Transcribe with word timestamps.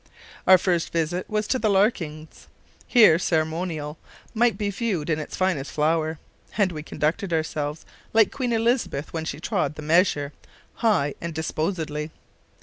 Our 0.47 0.57
first 0.57 0.91
visit 0.91 1.29
was 1.29 1.45
to 1.49 1.59
the 1.59 1.69
Larkins. 1.69 2.47
Here 2.87 3.19
ceremonial 3.19 3.99
might 4.33 4.57
be 4.57 4.71
viewed 4.71 5.11
in 5.11 5.19
its 5.19 5.35
finest 5.37 5.69
flower, 5.71 6.17
and 6.57 6.71
we 6.71 6.81
conducted 6.81 7.31
ourselves, 7.31 7.85
like 8.11 8.31
Queen 8.31 8.51
Elizabeth 8.51 9.13
when 9.13 9.25
she 9.25 9.39
trod 9.39 9.75
the 9.75 9.83
measure, 9.83 10.33
"high 10.77 11.13
and 11.21 11.35
disposedly." 11.35 12.09